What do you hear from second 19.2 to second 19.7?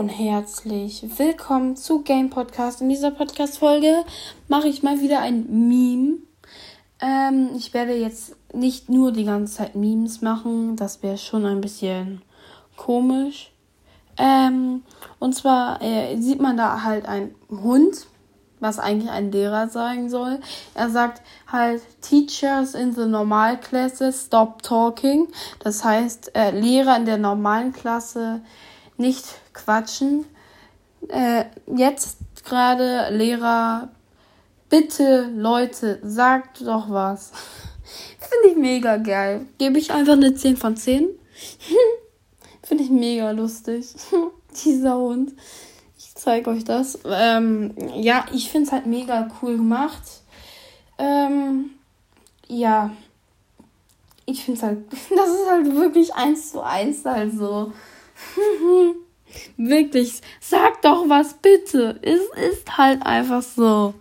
Lehrer